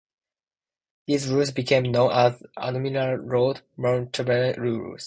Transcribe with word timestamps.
These 1.05 1.27
rules 1.29 1.51
became 1.51 1.91
known 1.91 2.09
as 2.11 2.41
Admiral-Lord 2.57 3.61
Mountevans 3.77 4.57
rules. 4.57 4.99